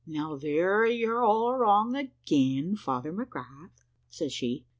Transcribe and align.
"`Now 0.09 0.41
there 0.41 0.83
you're 0.87 1.23
all 1.23 1.55
wrong 1.57 1.95
again, 1.95 2.75
Father 2.75 3.13
McGrath,' 3.13 3.83
says 4.09 4.33
she. 4.33 4.65